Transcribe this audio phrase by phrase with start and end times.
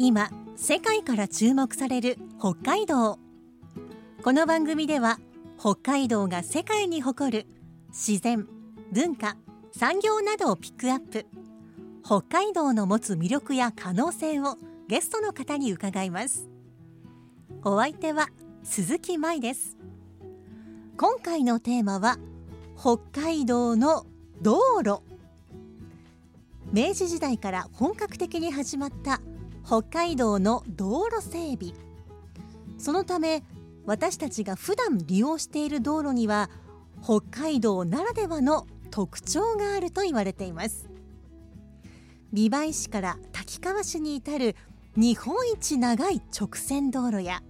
[0.00, 3.18] 今世界から注目される北海道。
[4.22, 5.18] この番組では
[5.58, 7.46] 北海道が世界に誇る
[7.88, 8.46] 自然
[8.92, 9.36] 文化
[9.72, 11.26] 産業などをピックアップ。
[12.04, 16.48] 北海道の持つ魅力や可能性をゲストの方に伺います。
[17.64, 18.28] お相手は
[18.62, 19.76] 鈴木舞です。
[20.96, 22.18] 今回のテーマは
[22.78, 24.06] 北海道の
[24.42, 25.02] 道路。
[26.72, 29.20] 明治時代から本格的に始まった
[29.68, 31.74] 北海道の道路整備。
[32.78, 33.42] そのため
[33.84, 36.48] 私たちが普段利用している道路には
[37.04, 40.88] 北海道ならではの特徴があると言われています。
[42.32, 44.56] 美唄市から滝川市に至る
[44.96, 47.42] 日本一長い直線道路や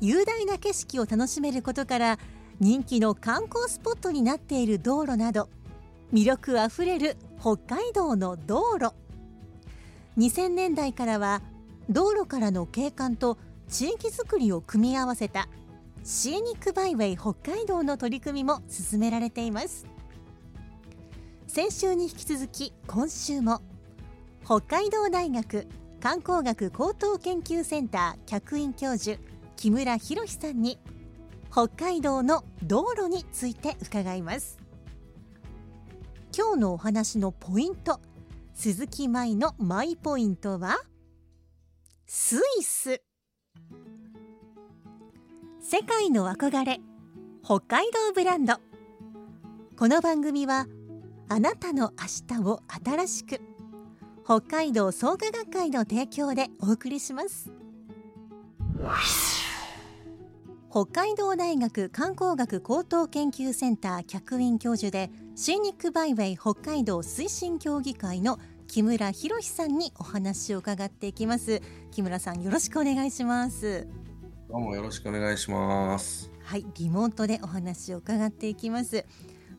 [0.00, 2.18] 雄大な景色を楽しめることから
[2.58, 5.48] 人気の観光スポットになっている道路など
[6.12, 9.01] 魅力あふれる北海道の道路。
[10.18, 11.42] 2000年代からは
[11.88, 15.48] 道路からの景観と地域づくりを組み合わせた
[16.04, 19.86] シーニックバイウェイ北海道の取り組みも進められています。
[21.46, 23.60] 先週に引き続き今週も
[24.44, 25.66] 北海道大学
[26.00, 29.18] 観光学高等研究センター客員教授
[29.56, 30.78] 木村博さんに
[31.50, 34.58] 北海道の道路について伺います。
[36.36, 38.00] 今日のお話のポイント
[38.54, 40.76] 鈴木舞のマイポイントは？
[42.06, 43.02] スイス。
[45.60, 46.80] 世界の憧れ
[47.42, 48.54] 北海道ブランド。
[49.76, 50.66] この番組は
[51.28, 53.40] あなたの明日を新しく
[54.24, 57.50] 北海道創価学会の提供でお送りします。
[60.70, 68.38] 北海道大学観光学高等研究センター客員教授でシーニックバイウェイ北海道推進協議会の
[68.68, 71.62] 木村博さんにお話を伺っていきます。
[71.90, 73.88] 木村さんよろしくお願いします。
[74.50, 76.30] どうもよろしくお願いします。
[76.44, 79.06] はいリモートでお話を伺っていきます。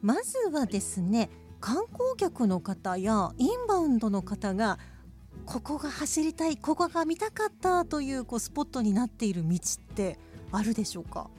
[0.04, 4.78] まずはですね観光客の方やインバウンドの方が
[5.48, 9.60] ここが走りたいここが見たかったというこうスポットになっている道っ
[9.96, 10.20] て
[10.52, 11.32] あるでしょうか？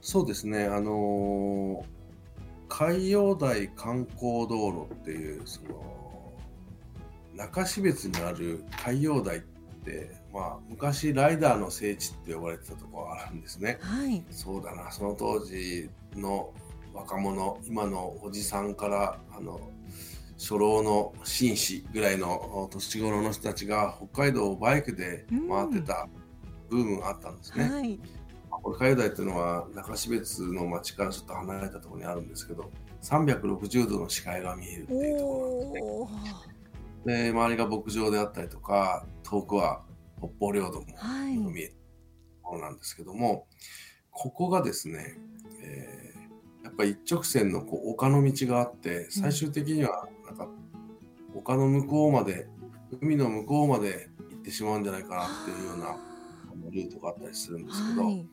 [0.00, 2.01] そうですね、あのー
[2.72, 6.32] 海洋台観光道路っていうその
[7.34, 9.40] 中標津にある海洋台っ
[9.84, 13.78] て、まあ、昔ライダーの聖地って呼ばれてたとこあるんですね。
[13.82, 16.54] はいそうだな、その当時の
[16.94, 19.60] 若者、今のおじさんから、あの、
[20.38, 26.08] 初老の紳士ぐらいの年頃の人たちが北海道をバイクで回ってた
[26.70, 27.70] ブームがあったんですね。
[27.70, 28.00] はい
[28.62, 32.70] これ海洋台っていうのは中標津の町からちょっと離れたところにあるんですけど、
[33.02, 36.48] 360度の視界が見えるっていうところなんです
[37.06, 37.22] ね。
[37.24, 39.82] で、周りが牧場であったりとか、遠くは
[40.18, 41.36] 北方領土もはい。
[41.36, 41.74] 見える
[42.42, 43.46] ところなんですけども、
[44.10, 45.16] ここがですね、
[45.62, 46.02] えー
[46.62, 50.48] やっぱり一直線のこう丘の道があって、最終的にはなんか
[51.34, 52.48] 丘の向こうまで、
[53.00, 55.96] 海の向こうまで行ってしまうんじゃないかなっていうような
[56.70, 58.26] ルートがあったりするんですけど、はい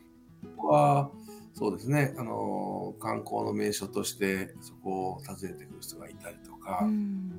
[0.58, 1.12] ここは
[1.54, 7.32] そうですね、あの観光の名所としてそこを訪ねてくる人がいたりとか、うん。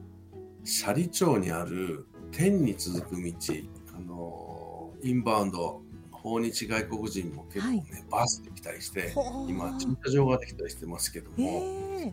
[0.62, 3.32] 斜里町にある天に続く道、
[3.96, 5.80] あのインバウンド、
[6.12, 9.14] 訪日外国人も結構ね、バスで来たりして、
[9.48, 12.12] 今、駐車場ができたりしてますけどえも、ー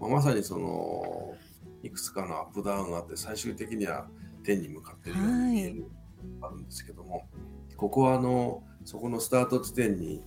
[0.00, 1.34] まあまさにその、
[1.82, 4.08] いくつかのアップダウンがあって、最終的には
[4.42, 5.86] 天に向かっているように見える、
[6.40, 7.28] あるんですけども、
[7.76, 10.22] ここはあの、そこのスタート地点に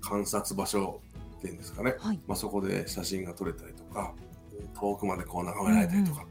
[0.00, 1.00] 観察場所
[1.38, 2.20] っていうんですかね、はい。
[2.26, 4.14] まあ、そこで写真が撮れたりとか、
[4.78, 6.26] 遠くまでこう眺められたりとか、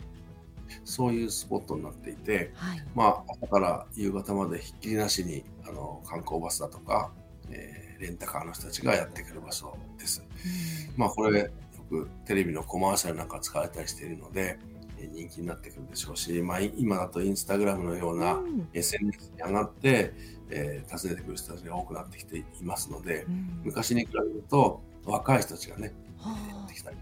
[0.83, 2.85] そういうスポットになっていて、はい。
[2.95, 7.11] まあ、朝から夕方までひっきりなしにあの観光バスだとか、
[7.49, 10.21] えーレンタカーの人たちがやってくる場所です。
[10.21, 10.99] うん。
[10.99, 11.49] まあ、これ、よ
[11.89, 18.67] くテレビのコマーシャルなんか使われたりしているので、えー人気になってくるでしょうし、まあ、い今だとインスタグラムのようなうん。
[18.73, 20.13] SNS に上がって、
[20.49, 23.61] えー訪ねてくる人たちが多くなってきていますので、うん。
[23.65, 26.97] 昔に比べると若い人たちがね、はやってきたり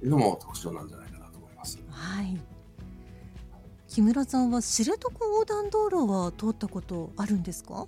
[0.00, 1.78] というのも特徴なんじゃないかなと思います。
[1.88, 2.36] あはい。
[3.88, 7.86] 木村さんは知床横断道路は通ったことあるんですか？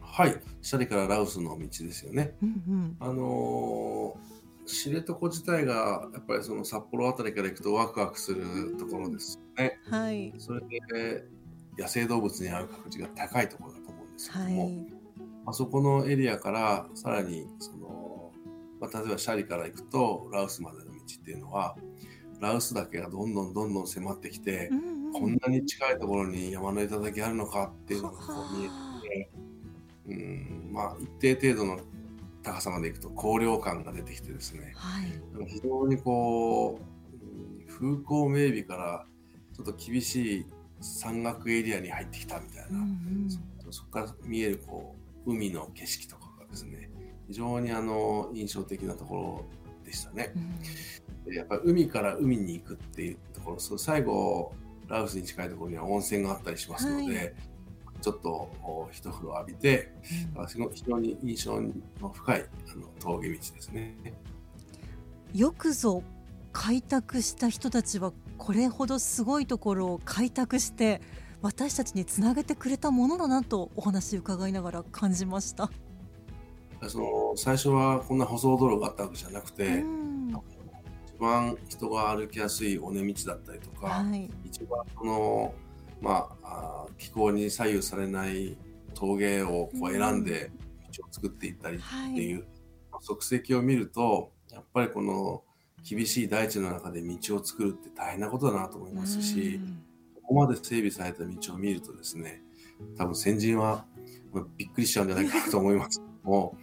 [0.00, 2.34] はい、シャリからラオスの道ですよね。
[2.42, 2.96] うんうん。
[3.00, 4.27] あのー
[4.68, 9.80] 知床自体がやっぱりその札幌あたりから行くとワクワクするところですね。
[9.90, 10.32] はい。
[10.36, 11.24] それで
[11.78, 14.86] 野生動物に会う確率が高いところだと思うんですけどはも、い
[15.46, 18.30] あそこのエリアからさらにその、
[18.78, 21.74] まあ、例えばシャリから行くとラウスまでの道っていうのは
[22.38, 25.12] ラウス岳がどんどんどんどん迫ってきてう、んうん。
[25.12, 29.30] こんなに近いところに山の頂あるのかっていうのがこう見えて、
[30.08, 31.80] うん、まあ一定程度の
[32.48, 34.72] 高さまで行くと高揚感が出てきてですね。
[34.76, 35.46] あはい。
[35.46, 36.88] 非常にこう、うん
[37.68, 39.04] 風光明媚から
[39.54, 40.46] ちょっと厳しい
[40.80, 43.30] 山岳エリアに入ってきたみたいな、うんうん。
[43.30, 43.38] そ
[43.70, 44.96] そこから見えるこ
[45.26, 46.90] う海の景色とかがですね
[47.28, 49.44] 非常にあの印象的なところ
[49.84, 50.32] でしたね。
[50.34, 51.30] うん。
[51.30, 54.52] でやっぱり海から海に行くっていうところそう最後
[54.88, 57.22] ラウスに近いところには温泉があったりしますので、は
[58.00, 58.30] ちょっと
[58.62, 59.92] お一風呂浴びて
[60.36, 61.60] うん非常に印象
[62.00, 63.94] の深いあの峠道ですね。
[65.34, 66.02] よくぞ
[66.52, 71.02] 開拓した人たちはこれほどすごいところを開拓して
[71.42, 75.70] 私たちにつなげてくれたものだなとお話伺いながら感じました。
[76.88, 80.08] その最初はこんな舗装道路があったわけじゃなくて、うん
[81.18, 85.52] 一番人が歩きやすい尾根道だったりとか、はい一番その、
[86.00, 88.56] まあ、気候に左右されない
[88.94, 90.50] 峠をこう選んで
[90.96, 92.44] 道を作っていったりっていう、
[92.92, 95.42] 足跡を見るとやっぱりこの
[95.88, 99.82] 厳しい大地の中で道を作るって大変なことだなと思いますし、うん。
[100.14, 102.42] ここまで整備された道を見るとですね
[102.98, 103.86] 多分先人は
[104.30, 106.00] まあびっくりしちゃうんじゃないかなと思います。
[106.00, 106.58] け ども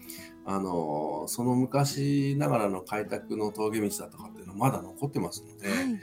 [0.45, 5.69] あのその昔ながらの開拓の峠道だとかっていうのはまだ残ってますので。
[5.69, 5.99] はい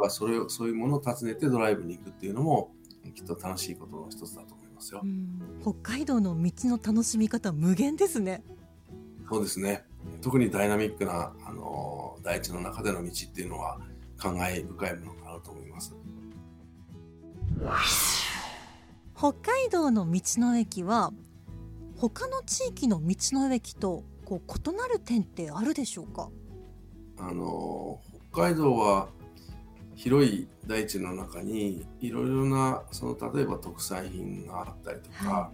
[0.00, 2.72] はそれをそういうものを訪ねてドライブに行くっていうのも
[3.14, 5.06] きっと楽しいことの一つだと思いますよう。
[5.06, 8.42] ん北海道の道の楽しみ方無限ですね。
[9.28, 9.84] そうですね。
[10.22, 13.78] 特にダイナミックなあの大地の中での道っていうのは
[14.16, 15.94] 感慨深いものがあると思います。
[19.16, 21.12] 北海道の道の駅は
[21.96, 26.30] 他の地域の道の駅とこう異なる点ってあるでしょうか？
[27.18, 28.00] あの
[28.32, 29.08] 北海道は
[30.00, 35.50] 広い大地の中にいろいろなその例えば特産品があったりとか、は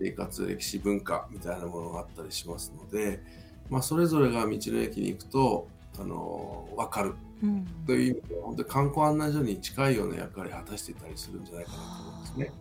[0.00, 3.22] 生活歴史文化みたいなものがあったりしますので、
[3.70, 5.68] まあ、それぞれが道の駅に行くと
[6.00, 7.14] あの分かる。
[7.44, 7.64] うん。
[7.86, 12.52] という意味では本当に観光案内所に近いような役割を果たしていたりするんじゃないかなと思うんですね。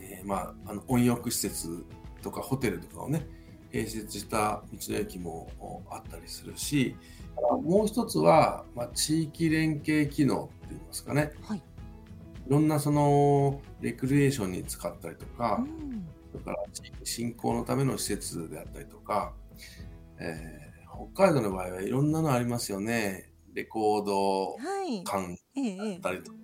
[0.00, 1.84] えーまあ、あの温浴施設
[2.22, 3.26] とかホテルとかをね
[3.72, 6.94] 併設した道の駅もおあったりするし
[7.62, 11.58] もう一つは、まあ、地域連携機能っていいますかねはい。
[11.58, 11.62] い
[12.48, 19.34] ろんなそのレクリエーションに使ったりとか、うんそれから地域振興のための施設であったりとか、
[20.18, 20.62] えー
[21.14, 23.32] 北海道の場合はいろんなのありますよね。
[23.54, 24.56] レコードは
[24.86, 25.02] い。
[25.02, 26.38] 館だったりとか、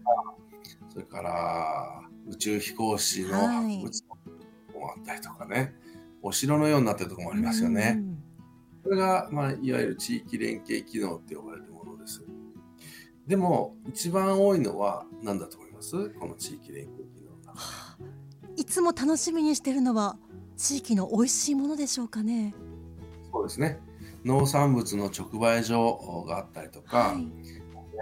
[0.88, 5.74] それから宇宙飛行士のはい博物館もあったりとかね、
[6.22, 7.94] お城のようになってるところもありますよね。
[7.98, 8.22] うん
[8.82, 12.24] これが、まあ、いわゆる地域連携機能って呼ばれるものです。
[13.26, 16.10] でも、一番多いのは何だと思います？
[16.10, 17.28] この地域連携機能。
[18.56, 20.16] いつも楽しみにしてるのは
[20.56, 22.54] 地域の美味しいものでしょうかね。
[23.32, 23.80] そうですね。
[24.24, 27.26] 農産物の直売所があったりとか、はい。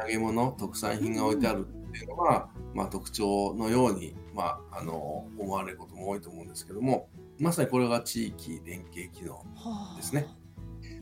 [0.08, 7.08] 土産物、特産品が置いてあるっていうのが、まあ、特徴のように、まあ、あの思われることも多いと思うんですけども、
[7.38, 9.42] まさにこれが地域連携機能は
[9.94, 10.26] あですね。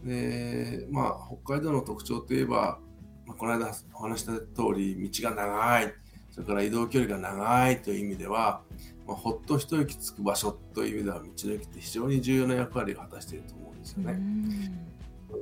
[0.05, 2.79] で、まあ、北海道の特徴といえば、
[3.27, 5.95] まあ、この間お話しした通り、道が長い、
[6.31, 8.63] それから移動距離が長いという意味では、
[9.07, 14.13] まあ、ほっと一息つく場所という意味では、道の駅って非常に重要な役割を果たしていると思うんですよね。
[14.13, 14.85] うん。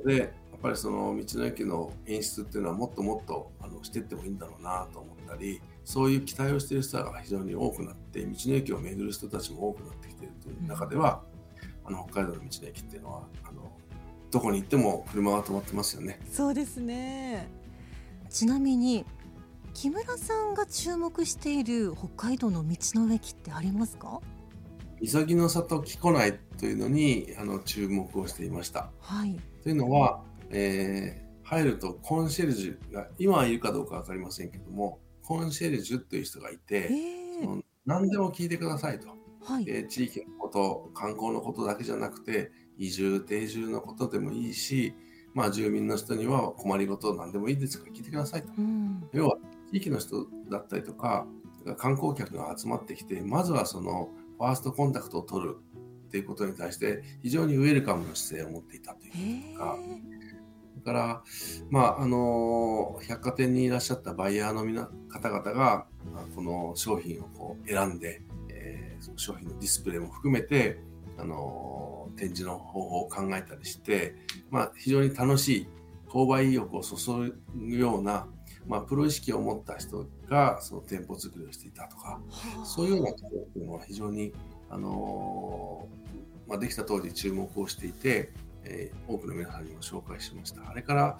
[0.05, 0.29] でやっ
[0.61, 11.21] ぱりその道の駅の演出っていうのはもっともっとあのしていってもいいんだろうなと思ったりそういう期待をしている人が非常に多くなって道の駅を巡る人たちも多くなってきているという中では、
[11.83, 13.71] あの北海道の道の駅っていうのはあの
[14.33, 16.19] どこに行っても車が止まってますよね。
[16.29, 17.47] そうですね。
[18.29, 19.05] ちなみに
[19.73, 24.19] 木村さんが注目している北海道の道の駅ってありますか？
[25.05, 28.89] 急ぎの里木古内というのにあの注目をしていました。
[28.99, 29.39] はい。
[29.61, 36.87] というのは、えー入るとコンシェルジュが今はいるかどうか分かりませんけどもコンシェルジュという人がいて、
[37.41, 39.09] えの何でも聞いてくださいと、
[39.43, 39.65] はい。
[39.67, 44.93] えー地域のこと観光のことだけじゃなくて移住定住のことでもいいし、
[45.33, 49.03] まあ、住民の人には困りごと何でもいいですから聞いてくださいとうん。
[49.13, 49.37] 要は
[49.71, 51.25] 地域の人だったりとか
[51.77, 55.57] 観光客が集まってきてまずはそのファーストコンタクトを取る
[56.07, 59.77] っていうことに対して非常にウェルカムの姿勢を持っていたというか。
[60.73, 61.23] それから、
[61.69, 65.85] まあ、あの百貨店にいらっしゃったバイヤーの皆方々が、ま
[66.21, 70.79] あ、この商品をこう選んで、えー、その商品のディスプレイも含めて、
[71.17, 74.15] あの展示の方法を考えたりして、
[74.49, 75.67] まあ、非常に楽しい
[76.07, 76.95] 購買意欲を注
[77.55, 78.27] ぐような、
[78.67, 82.19] まあ、プロ意識を持った人がその店舗作りをしていたとか、
[82.65, 84.33] そういうようなところっていうのは非常に、
[84.69, 85.87] あの
[86.47, 88.31] まあ、できた当時注目をしていて、
[88.63, 90.69] えー、多くの皆さんにも紹介しました。
[90.69, 91.17] あれから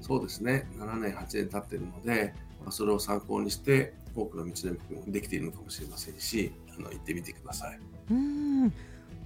[0.00, 7.78] そうですね、7年、8年経っているので、まあ、それを参考にして多くの道の駅もできているのかもしれませんし、あの行ってみてください。
[8.10, 8.72] うん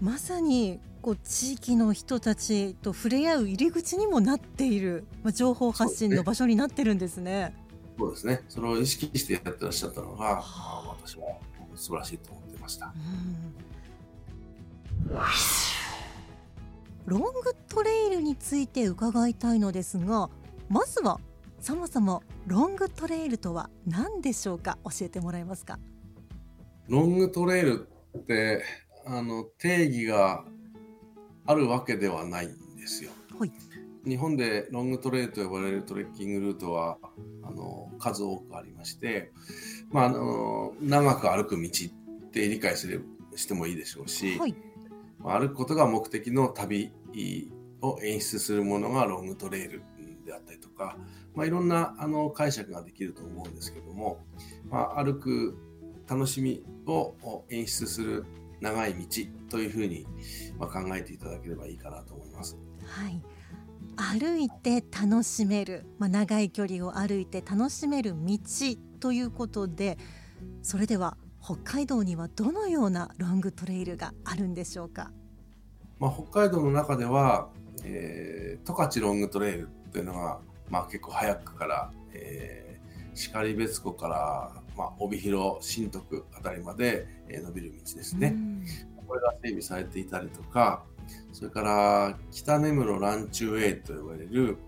[0.00, 7.54] まさにこう地域の人たちと触れ合う入り口にもなっている、まあ、情報発信の場所になってるんですね。
[7.98, 8.42] そうですね。
[8.48, 11.24] それを意識してやってらっしゃったのが、はあ、私は
[11.76, 12.92] 素晴らしいと思ってました。
[17.06, 17.30] ロング
[17.68, 20.30] トレイルについて伺いたいのですが、
[20.68, 21.20] まずは
[21.60, 24.78] そもそもロングトレイルとは何でしょうか？
[24.84, 25.78] 教えてもらえますか？
[26.88, 28.62] ロングトレイルって
[29.06, 30.44] あの定義が
[31.46, 33.10] あるわけではないんですよ。
[33.38, 33.52] はい、
[34.06, 36.98] 日本でロングトレイルと呼ばれるトレッキングルートは
[37.42, 39.32] あの数多くありまして、
[39.90, 42.98] まあ、あの長く歩く道って理解すれ
[43.36, 44.54] してもいいでしょうし、はい、
[45.22, 46.92] 歩くことが目的の旅
[47.80, 49.82] を演出するものがロングトレイル
[50.24, 50.96] であったりとか、
[51.34, 54.24] まあ、いろんなあの解釈ができると思うんですけども、
[54.70, 55.56] まあ、歩く
[56.08, 58.24] 楽しみを演出する
[58.64, 59.06] 長い道
[59.50, 60.06] というふうに、
[60.58, 62.56] ま考えていただければいいかなと思います。
[62.86, 63.20] はい
[63.96, 68.38] 歩いて楽しめる、まあ、長い距離を歩いて楽しめる道
[68.98, 69.98] ということで
[70.62, 75.12] それでは北海道にはどのようなロングトレイルがあるんでしょうか、
[76.00, 77.50] まあ、北海道の中では、
[77.84, 88.34] えー、十勝ロングトレイルというのが、まあ、結構早くから、えー、然別湖からまあ、帯広、新徳あたりまで、え伸びる道ですね。
[89.14, 90.84] これが整備されていたりとか、
[91.32, 94.58] それから北根室ランチウェイと呼ばれる、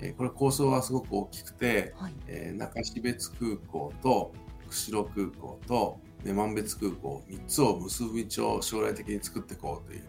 [0.00, 4.32] えこれ構想はすごく大きくて、はい、えー、中標津空港と
[4.68, 10.04] 釧路空港と女満別空港3つを結ぶ道を将来的に作っていこうという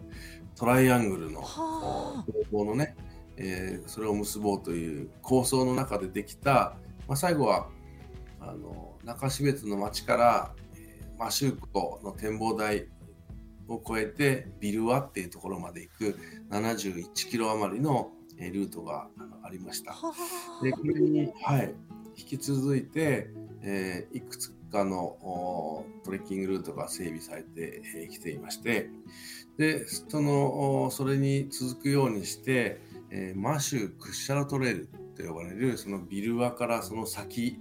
[0.56, 2.96] トライアングルの工房のね、
[3.36, 6.76] えー、それを結ぼうという構想の中でできた、
[7.06, 7.68] まあ、最後は
[8.40, 12.88] あの中標津の町から、えー、マシューコの展望台
[13.68, 16.18] を越えてビルワっていうところまで行く
[16.50, 19.08] 71キロ余りのルートが
[19.42, 19.94] ありました。
[20.62, 21.74] でこれに、はい、
[22.16, 23.30] 引き続いて、
[23.62, 28.90] えー、いくつかのトレッキングルートが整備されてき、えー、ていまして
[29.56, 32.80] でそのそれに続くようにして、
[33.10, 37.58] えー、マシュークッシャロトレイルと呼ばれるそのビルワからその先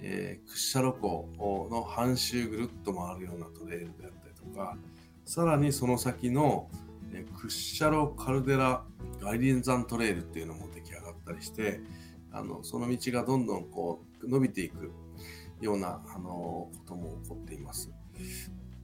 [0.00, 4.76] えー、屈斜路湖の半周ぐるっと回るようなトレイルであったりとか
[5.28, 6.70] さらにその先の、
[7.12, 8.82] えー、屈斜路カルデラ
[9.20, 11.82] ガイリンザントレイルっていうのも出来上がったりして
[12.32, 14.90] あのその道がどんどんこう伸びていく
[15.60, 17.90] ようなあのことも起こっています。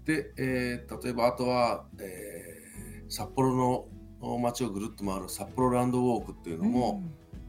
[0.04, 3.88] で、えー、例えばあとは、えー、札幌
[4.20, 7.02] の街をぐるっと回る札幌ランドウォークっていうのも、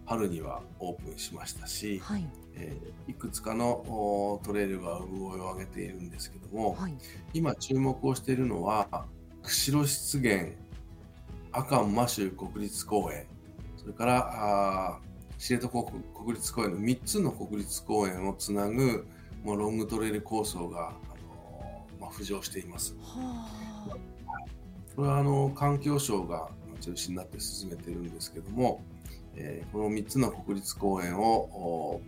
[0.06, 2.26] 春にはオープンしましたし、はい、
[2.58, 6.96] えー、いくつかのトレイルが産声を上げているんですけども、はい、
[7.34, 9.06] 今注目をしているのは
[9.44, 10.50] 釧路湿原
[11.52, 13.28] 阿寒摩周国立公園
[13.78, 14.30] それから
[14.96, 15.00] あ
[15.38, 19.06] 知床国立公園の3つの国立公園をつなぐ
[19.44, 22.96] もうロングトレイル構想が、あのまあ、浮上しています。
[24.96, 26.50] これはあの環境省が
[26.82, 28.82] 中心になって進めているんですけども、
[29.36, 32.02] えー、この3つの国立公園を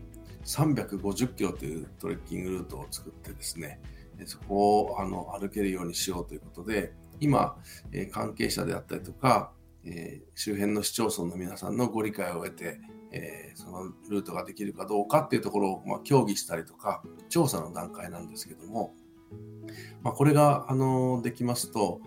[0.44, 3.80] 350キロというトレッキングルートを作ってですね、
[4.26, 7.56] そこをあの歩けるようにしようということで、今、
[7.92, 9.52] えー、関係者であったりとか、
[9.84, 12.80] えー、周辺の市町村の皆さんのご理解を得て、
[13.12, 18.94] えー、そのルートができるかどうかっていうところを、まあ、協議したりとか、調査の段階なんですけども、
[20.02, 22.02] まあ、これが、あのできますと、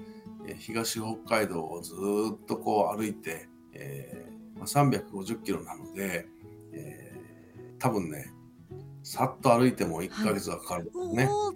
[0.47, 6.27] え東北海道をずっとこう歩いて、えまあ、350キロなので、
[6.73, 7.10] え
[7.81, 8.33] 多分ね、
[9.03, 11.25] さっと歩いても1ヶ月はかかるんですね。
[11.27, 11.53] は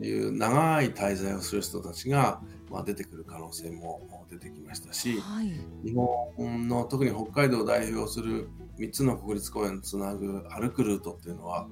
[0.00, 2.40] い、いう長い滞在をする人たちが、
[2.70, 5.48] まあ、出てくる可能性も出てきましたし、はい、
[5.84, 11.66] 日本の特に北海道を代表する3つの国立公園をつなぐ歩くルートっていうのは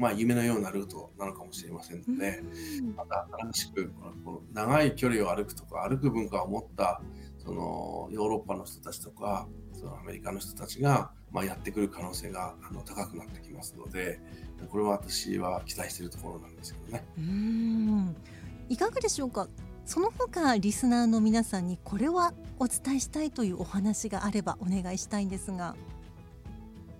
[0.00, 2.42] まあ、夢のようなルートなのかもしれませんので、
[2.96, 7.02] また新しくこのこの長い距離を歩くとか歩く文化を持った
[7.36, 14.20] そのヨーロッパの人たちとかそのアメリカの人たちが、まあ、やってくる可能性があの高くなってきますので
[14.70, 17.04] これは私は期待しているところなんですけどね。
[17.18, 18.16] うん
[18.68, 19.48] いかがでしょうか？
[19.84, 25.74] その他リスナーの皆さんにこれはお伝えしたいというお話があればお願いしたいんですが。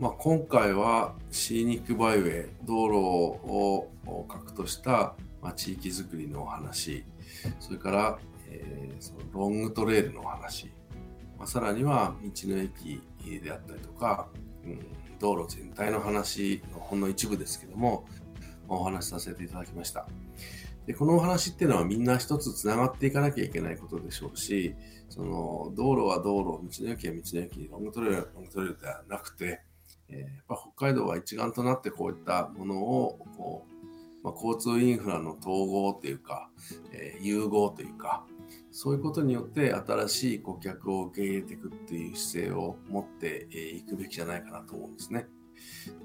[0.00, 3.90] まあ、今回はシーニックバイウェイ道路を
[4.28, 7.04] 核とした、まあ、地域づくりのお話
[7.60, 8.18] それから、
[8.48, 10.72] えー、そのロングトレイルのお話、
[11.40, 13.02] まあ、さらには道の駅
[13.42, 14.28] であったりとか、
[14.64, 14.78] うん、
[15.18, 18.04] 道路全体の話のほんの一部ですけども、
[18.68, 20.06] まあ、お話しさせていただきました。
[20.86, 24.74] でこのお話っていうのはみんな一つつながっていかなきゃいけないことでしょうし
[25.08, 29.60] その道路は道路道の駅は道の駅ロングトレイルはロングトレイルではなくて
[30.12, 33.66] えー、やっぱ北海道は一丸となってこういったものをこ
[34.22, 36.50] う、まあ、交通インフラの統合というか、
[36.92, 38.24] えー、融合というか
[38.72, 45.26] そういうことによって新しい顧客を受け入れていくっていう姿勢を持っていくべきじゃないかなと思うんですね。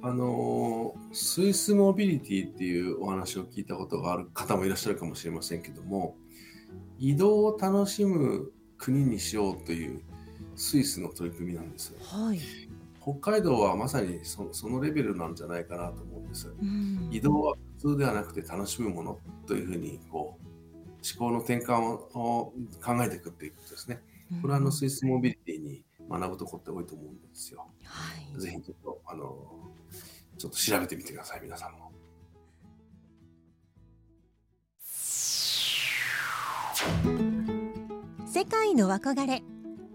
[0.01, 6.17] あのスイスモビリティっていうお話を聞いたことがある方もいらっしゃるかもしれませんけども
[6.99, 10.01] 移動を楽しむ国にしようという
[10.55, 11.95] スイスの取り組みなんです。
[12.01, 12.39] はい、
[13.01, 16.53] 北海道はまさにそのレベルなんじゃないかなと思うんです。
[17.11, 20.44] 移動は普通ではなくて楽しむものというふうにこう
[21.13, 24.01] 思考の転換を考えていくっていうことですね。
[24.41, 27.67] これはあのスイスモビリティに学ぶところって多いと思うんですよ。
[27.83, 29.35] はい、ぜひちょっとあの
[30.37, 31.91] ちょっと調べてみてください皆さんも。
[38.27, 39.43] 世界の憧れ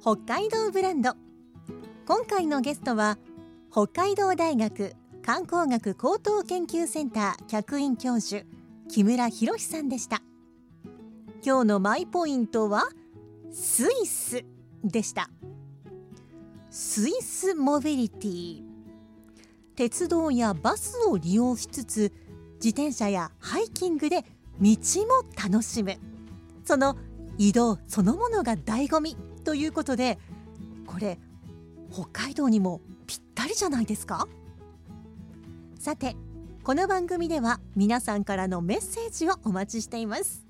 [0.01, 1.13] 北海道ブランド
[2.07, 3.19] 今回のゲストは
[3.71, 8.45] 北海道大学観光学高等研究センター客員教授
[8.89, 10.23] 木村博さんでした
[11.43, 12.85] 今日のマイポイントは
[13.51, 14.45] スイス
[14.85, 15.31] でした。
[16.69, 18.63] スイスモビリティ。
[19.75, 22.13] 鉄道やバスを利用しつつ
[22.57, 24.23] 自転車やハイキングで
[24.61, 25.97] 道も楽しむ。
[26.67, 26.99] その
[27.39, 30.19] 移動そのものが醍醐味ということで
[30.87, 31.19] これ
[31.91, 34.29] 北海道にもぴったりじゃないですか？
[35.79, 36.17] さて
[36.63, 40.50] この番組では皆さんからのメッセージをお待ちしています。